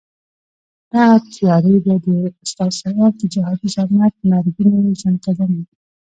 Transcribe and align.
دغه 0.91 1.17
تیاري 1.33 1.75
به 1.83 1.93
د 2.05 2.07
استاد 2.43 2.71
سیاف 2.81 3.13
د 3.19 3.21
جهادي 3.33 3.67
زعامت 3.75 4.13
مرګوني 4.29 4.79
ځنکندن 5.01 5.51
وي. 5.57 5.65